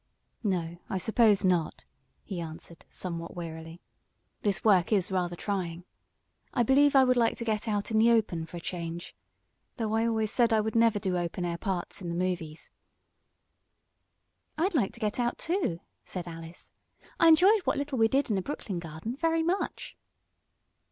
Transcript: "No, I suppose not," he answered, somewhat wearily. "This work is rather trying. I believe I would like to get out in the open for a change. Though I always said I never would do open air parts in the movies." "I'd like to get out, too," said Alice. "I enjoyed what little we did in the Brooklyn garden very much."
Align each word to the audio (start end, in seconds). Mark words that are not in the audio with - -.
"No, 0.43 0.77
I 0.89 0.97
suppose 0.97 1.43
not," 1.45 1.85
he 2.23 2.39
answered, 2.39 2.85
somewhat 2.89 3.35
wearily. 3.35 3.81
"This 4.41 4.63
work 4.65 4.91
is 4.91 5.11
rather 5.11 5.35
trying. 5.35 5.83
I 6.55 6.63
believe 6.63 6.95
I 6.95 7.03
would 7.03 7.17
like 7.17 7.37
to 7.37 7.45
get 7.45 7.67
out 7.67 7.91
in 7.91 7.99
the 7.99 8.09
open 8.09 8.47
for 8.47 8.57
a 8.57 8.61
change. 8.61 9.15
Though 9.77 9.93
I 9.93 10.07
always 10.07 10.31
said 10.31 10.53
I 10.53 10.59
never 10.73 10.95
would 10.95 11.03
do 11.03 11.17
open 11.19 11.45
air 11.45 11.59
parts 11.59 12.01
in 12.01 12.09
the 12.09 12.15
movies." 12.15 12.71
"I'd 14.57 14.73
like 14.73 14.91
to 14.93 14.99
get 14.99 15.19
out, 15.19 15.37
too," 15.37 15.81
said 16.03 16.27
Alice. 16.27 16.71
"I 17.19 17.27
enjoyed 17.27 17.61
what 17.65 17.77
little 17.77 17.99
we 17.99 18.07
did 18.07 18.27
in 18.31 18.35
the 18.35 18.41
Brooklyn 18.41 18.79
garden 18.79 19.15
very 19.17 19.43
much." 19.43 19.95